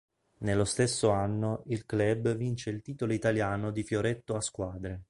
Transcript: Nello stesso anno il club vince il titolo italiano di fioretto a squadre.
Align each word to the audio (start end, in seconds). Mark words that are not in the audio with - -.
Nello 0.39 0.63
stesso 0.65 1.11
anno 1.11 1.61
il 1.67 1.85
club 1.85 2.35
vince 2.35 2.71
il 2.71 2.81
titolo 2.81 3.13
italiano 3.13 3.69
di 3.69 3.83
fioretto 3.83 4.35
a 4.35 4.41
squadre. 4.41 4.99